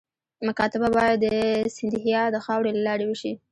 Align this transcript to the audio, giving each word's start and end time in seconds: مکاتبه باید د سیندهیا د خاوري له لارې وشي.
مکاتبه 0.47 0.87
باید 0.95 1.17
د 1.23 1.25
سیندهیا 1.75 2.21
د 2.31 2.35
خاوري 2.45 2.71
له 2.75 2.81
لارې 2.87 3.05
وشي. 3.07 3.33